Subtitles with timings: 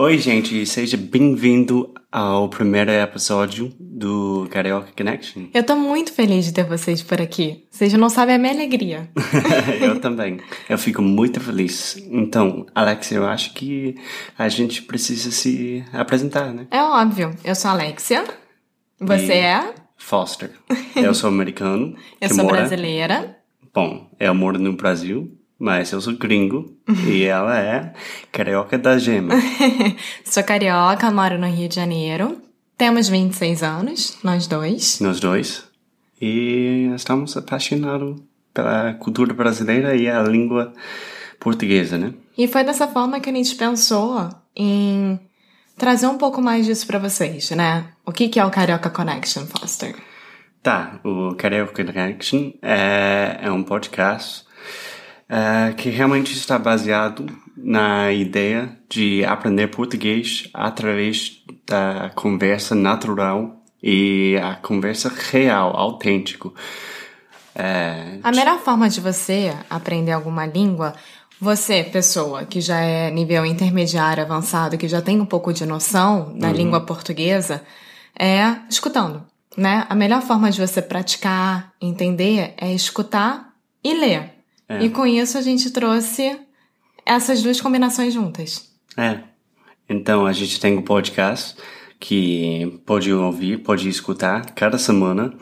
[0.00, 5.46] Oi, gente, seja bem-vindo ao primeiro episódio do Carioca Connection.
[5.52, 7.66] Eu tô muito feliz de ter vocês por aqui.
[7.68, 9.10] Vocês não sabem a minha alegria.
[9.82, 10.38] eu também.
[10.68, 11.96] Eu fico muito feliz.
[12.12, 13.96] Então, Alex, eu acho que
[14.38, 16.68] a gente precisa se apresentar, né?
[16.70, 17.34] É óbvio.
[17.42, 18.22] Eu sou a Alexia.
[19.00, 19.74] Você E- é?
[19.96, 20.52] Foster.
[20.94, 21.96] Eu sou americano.
[22.22, 22.58] Eu sou mora...
[22.58, 23.36] brasileira.
[23.74, 26.76] Bom, eu moro no Brasil, mas eu sou gringo.
[27.06, 27.92] e ela é
[28.30, 29.34] carioca da gema.
[30.24, 32.40] sou carioca, moro no Rio de Janeiro.
[32.76, 35.00] Temos 26 anos, nós dois.
[35.00, 35.64] nós dois.
[36.20, 38.20] E estamos apaixonados
[38.54, 40.72] pela cultura brasileira e a língua
[41.40, 42.14] portuguesa, né?
[42.36, 45.18] E foi dessa forma que a gente pensou em
[45.76, 47.86] trazer um pouco mais disso pra vocês, né?
[48.04, 49.94] O que que é o Carioca Connection, Foster?
[50.62, 54.44] Tá, o Carioca Connection é, é um podcast
[55.28, 57.26] é, que realmente está baseado
[57.56, 66.54] na ideia de aprender português através da conversa natural e a conversa real, autêntico.
[67.54, 70.94] É, A melhor forma de você aprender alguma língua,
[71.40, 76.36] você, pessoa que já é nível intermediário avançado, que já tem um pouco de noção
[76.36, 77.62] da língua portuguesa,
[78.18, 79.22] é escutando,
[79.56, 79.86] né?
[79.88, 83.52] A melhor forma de você praticar, entender, é escutar
[83.84, 84.37] e ler.
[84.68, 86.38] E com isso a gente trouxe
[87.04, 88.68] essas duas combinações juntas.
[88.96, 89.20] É.
[89.88, 91.56] Então a gente tem um podcast
[91.98, 95.32] que pode ouvir, pode escutar cada semana.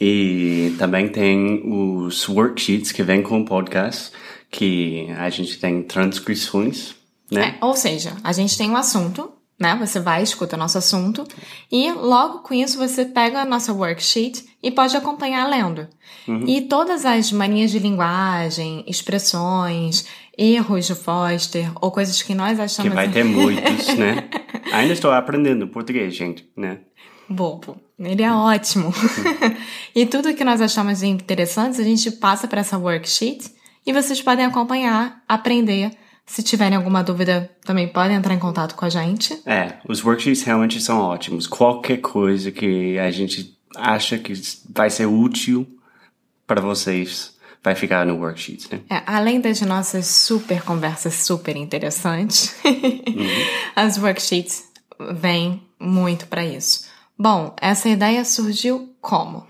[0.00, 4.12] E também tem os worksheets que vêm com o podcast,
[4.50, 6.94] que a gente tem transcrições,
[7.30, 7.56] né?
[7.60, 9.76] É, ou seja, a gente tem um assunto, né?
[9.76, 11.24] Você vai, escuta nosso assunto,
[11.70, 15.88] e logo com isso você pega a nossa worksheet e pode acompanhar lendo.
[16.46, 20.06] E todas as manias de linguagem, expressões,
[20.36, 24.28] erros de Foster, ou coisas que nós Que achamos vai ter muitos, né?
[24.72, 26.80] Ainda estou aprendendo português, gente, né?
[27.28, 27.80] bobo.
[27.98, 28.92] Ele é ótimo.
[29.94, 33.50] e tudo que nós achamos interessantes, a gente passa para essa worksheet
[33.86, 35.90] e vocês podem acompanhar, aprender.
[36.26, 39.40] Se tiverem alguma dúvida, também podem entrar em contato com a gente.
[39.44, 41.46] É, os worksheets realmente são ótimos.
[41.46, 44.32] Qualquer coisa que a gente acha que
[44.70, 45.66] vai ser útil
[46.46, 48.80] para vocês vai ficar no worksheet, né?
[48.90, 52.56] É, além das nossas super conversas super interessantes,
[53.76, 54.64] as worksheets
[55.14, 56.88] vêm muito para isso.
[57.18, 59.46] Bom, essa ideia surgiu como?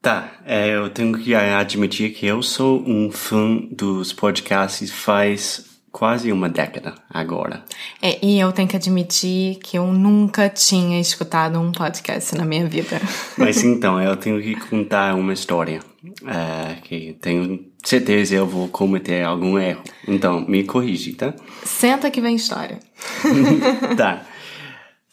[0.00, 6.32] Tá, é, eu tenho que admitir que eu sou um fã dos podcasts faz quase
[6.32, 7.64] uma década agora.
[8.02, 12.66] É, e eu tenho que admitir que eu nunca tinha escutado um podcast na minha
[12.66, 13.00] vida.
[13.38, 15.78] Mas então, eu tenho que contar uma história
[16.26, 19.84] é, que tenho certeza eu vou cometer algum erro.
[20.08, 21.32] Então, me corrige, tá?
[21.62, 22.80] Senta que vem história.
[23.96, 24.22] tá.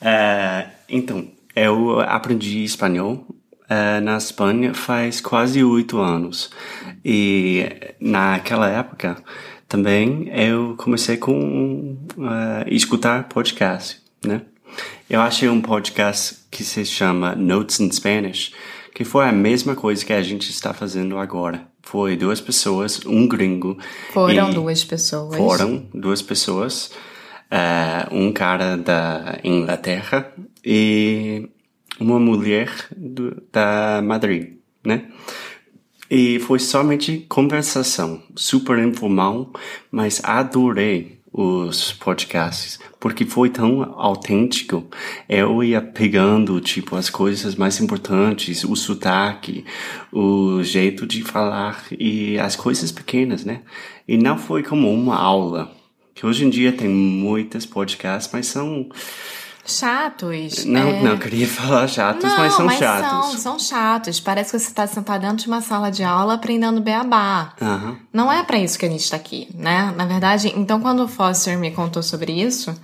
[0.00, 3.26] É, então, eu aprendi espanhol
[3.68, 6.50] é, na Espanha faz quase oito anos.
[7.04, 7.66] E
[8.00, 9.16] naquela época
[9.68, 14.42] também eu comecei com é, escutar podcast, né?
[15.08, 18.52] Eu achei um podcast que se chama Notes in Spanish,
[18.94, 21.66] que foi a mesma coisa que a gente está fazendo agora.
[21.82, 23.78] Foi duas pessoas, um gringo.
[24.12, 25.36] Foram duas pessoas.
[25.36, 26.90] foram duas pessoas,
[27.50, 30.30] eh, um cara da Inglaterra
[30.64, 31.48] e
[31.98, 35.04] uma mulher do- da Madrid, né?
[36.10, 39.52] E foi somente conversação, super informal,
[39.90, 44.86] mas adorei os podcasts, porque foi tão autêntico.
[45.28, 49.64] Eu ia pegando, tipo, as coisas mais importantes, o sotaque,
[50.10, 53.60] o jeito de falar e as coisas pequenas, né?
[54.06, 55.70] E não foi como uma aula,
[56.14, 58.88] que hoje em dia tem muitos podcasts, mas são
[59.68, 60.64] Chatos.
[60.64, 61.02] Não, é...
[61.02, 63.08] não queria falar chatos, Não, mas são mas chatos.
[63.08, 64.20] São, são chatos.
[64.20, 67.52] Parece que você está sentado dentro de uma sala de aula aprendendo beabá.
[67.60, 67.98] Aham.
[68.12, 69.92] Não é para isso que a gente está aqui, né?
[69.96, 72.74] Na verdade, então quando o Foster me contou sobre isso,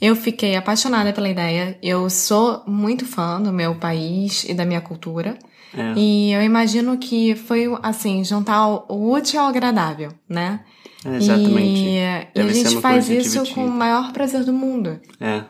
[0.00, 1.76] eu fiquei apaixonada pela ideia.
[1.82, 5.36] Eu sou muito fã do meu país e da minha cultura.
[5.76, 5.92] É.
[5.96, 10.60] E eu imagino que foi, assim, juntar o útil ao agradável, né?
[11.04, 11.80] É, exatamente.
[11.80, 11.96] E,
[12.34, 13.54] e a gente faz isso divertida.
[13.54, 14.98] com o maior prazer do mundo.
[15.20, 15.42] É.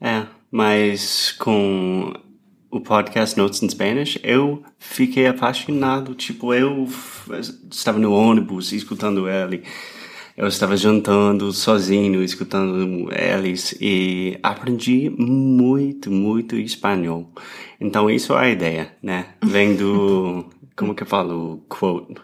[0.00, 0.26] É.
[0.50, 2.12] Mas com
[2.70, 6.14] o podcast Notes in Spanish, eu fiquei apaixonado.
[6.14, 6.88] Tipo, eu
[7.70, 9.62] estava no ônibus escutando ele.
[10.36, 17.28] Eu estava jantando sozinho, escutando eles e aprendi muito, muito espanhol.
[17.80, 19.26] Então, isso é a ideia, né?
[19.44, 20.46] Vem do...
[20.76, 21.64] como que eu falo?
[21.68, 22.14] Quote.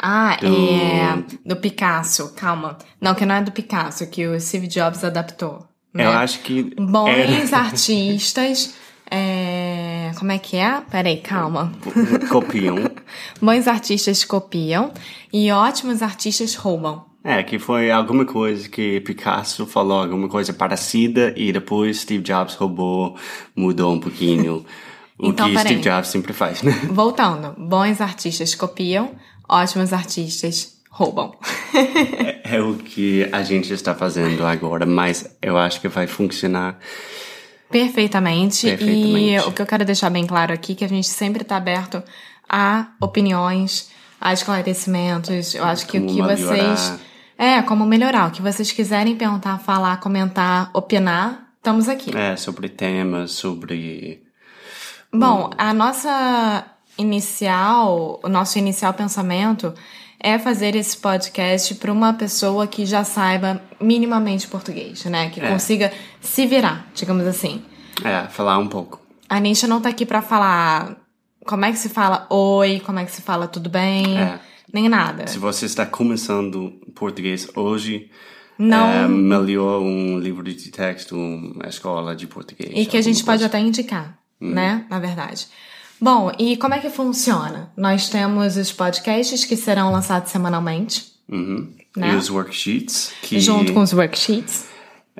[0.00, 1.24] Ah, Do- é.
[1.44, 2.78] Do Picasso, calma.
[2.98, 5.68] Não, que não é do Picasso, que o Steve Jobs adaptou.
[5.92, 6.04] Né?
[6.04, 6.62] Eu acho que...
[6.78, 8.74] Bons era- artistas.
[9.10, 10.12] É...
[10.18, 10.80] Como é que é?
[10.90, 11.72] Peraí, calma.
[12.30, 12.76] Copiam.
[13.42, 14.92] Bons artistas copiam
[15.32, 17.04] e ótimos artistas roubam.
[17.22, 22.54] É, que foi alguma coisa que Picasso falou, alguma coisa parecida, e depois Steve Jobs
[22.54, 23.14] roubou,
[23.54, 24.64] mudou um pouquinho.
[25.22, 25.58] O Então, que.
[25.58, 26.72] Steve Jobs sempre faz, né?
[26.90, 29.10] Voltando, bons artistas copiam,
[29.46, 31.32] ótimos artistas roubam.
[31.72, 36.78] É, é o que a gente está fazendo agora, mas eu acho que vai funcionar.
[37.70, 38.66] Perfeitamente.
[38.66, 39.18] Perfeitamente.
[39.18, 41.56] E o que eu quero deixar bem claro aqui é que a gente sempre está
[41.56, 42.02] aberto
[42.48, 43.90] a opiniões,
[44.20, 45.54] a esclarecimentos.
[45.54, 46.50] Eu acho que o Como que vocês.
[46.50, 47.00] melhorar.
[47.38, 48.28] É, como melhorar.
[48.28, 52.14] O que vocês quiserem perguntar, falar, comentar, opinar, estamos aqui.
[52.14, 54.22] É, sobre temas, sobre.
[55.12, 56.66] Bom, a nossa
[56.98, 59.72] inicial, o nosso inicial pensamento
[60.22, 65.30] é fazer esse podcast para uma pessoa que já saiba minimamente português, né?
[65.30, 65.48] Que É.
[65.50, 67.62] consiga se virar, digamos assim.
[68.04, 69.00] É, falar um pouco.
[69.28, 70.96] A Nisha não tá aqui pra falar
[71.46, 74.38] como é que se fala oi, como é que se fala tudo bem, É.
[74.72, 75.26] nem nada.
[75.26, 78.10] Se você está começando português hoje,
[78.58, 78.86] Não.
[78.88, 82.70] é melhor um livro de texto, uma escola de português.
[82.74, 84.50] E que a gente pode até indicar, Hum.
[84.50, 84.84] né?
[84.90, 85.46] Na verdade.
[86.00, 87.70] Bom, e como é que funciona?
[87.76, 91.68] Nós temos os podcasts que serão lançados semanalmente, Uhum.
[91.96, 92.12] Né?
[92.12, 94.66] E os worksheets, que junto com os worksheets.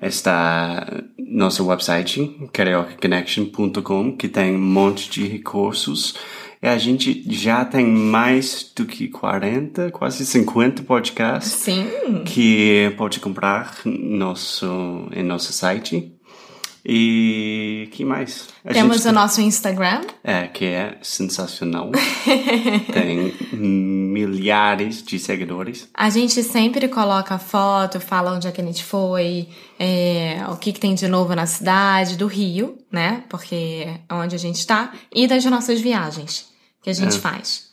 [0.00, 6.15] está nosso website, cariocaconnection.com, que tem um monte de recursos.
[6.62, 11.88] E a gente já tem mais do que 40, quase 50 podcasts Sim.
[12.25, 16.12] que pode comprar nosso, em nosso site.
[16.85, 18.49] E que mais?
[18.64, 20.00] A Temos gente o nosso Instagram.
[20.25, 21.91] É, que é sensacional.
[22.93, 25.88] tem milhares de seguidores.
[25.93, 29.49] A gente sempre coloca foto, fala onde é que a gente foi,
[29.79, 33.23] é, o que, que tem de novo na cidade, do Rio, né?
[33.29, 36.49] Porque é onde a gente tá, e das nossas viagens
[36.82, 37.69] que a gente faz.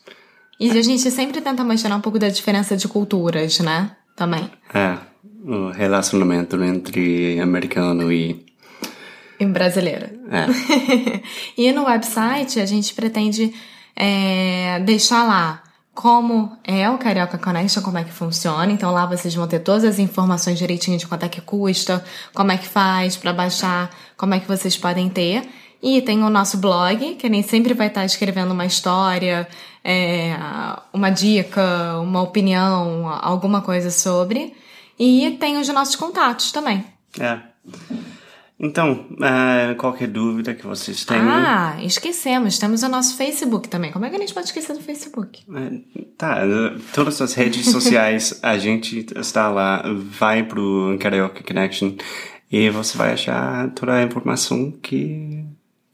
[0.59, 3.91] E a gente sempre tenta mostrar um pouco da diferença de culturas, né?
[4.15, 4.49] Também.
[4.73, 4.97] É,
[5.45, 8.45] o relacionamento entre americano e.
[9.39, 10.13] E brasileira.
[10.31, 11.21] É,
[11.57, 13.53] e no website a gente pretende
[13.95, 15.63] é, deixar lá
[15.93, 18.71] como é o Carioca Connection, como é que funciona.
[18.71, 22.03] Então lá vocês vão ter todas as informações direitinho de quanto é que custa,
[22.35, 25.47] como é que faz para baixar, como é que vocês podem ter.
[25.81, 29.47] E tem o nosso blog, que nem sempre vai estar escrevendo uma história,
[29.83, 30.35] é,
[30.93, 34.53] uma dica, uma opinião, alguma coisa sobre.
[34.99, 36.85] E tem os nossos contatos também.
[37.19, 37.39] é.
[38.59, 41.29] Então, é, qualquer dúvida que vocês tenham.
[41.29, 42.57] Ah, esquecemos.
[42.57, 43.91] Temos o nosso Facebook também.
[43.91, 45.43] Como é que a gente pode esquecer do Facebook?
[45.53, 46.41] É, Tá,
[46.93, 51.91] todas as redes sociais a gente está lá, vai pro Carioca Connection
[52.51, 55.45] e você vai achar toda a informação que,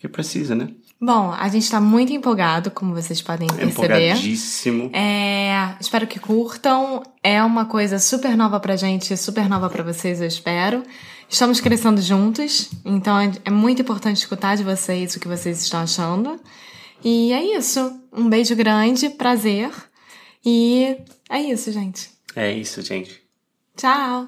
[0.03, 0.67] que precisa, né?
[0.99, 3.71] Bom, a gente tá muito empolgado, como vocês podem perceber.
[3.71, 4.89] Empolgadíssimo.
[4.93, 7.01] É, espero que curtam.
[7.23, 10.83] É uma coisa super nova pra gente, super nova pra vocês, eu espero.
[11.29, 15.79] Estamos crescendo juntos, então é- é muito importante escutar de vocês o que vocês estão
[15.79, 16.37] achando.
[17.01, 17.79] E é isso.
[18.11, 19.71] Um beijo grande, prazer.
[20.45, 20.97] E
[21.29, 22.09] é isso, gente.
[22.35, 23.21] É isso, gente.
[23.77, 24.27] Tchau!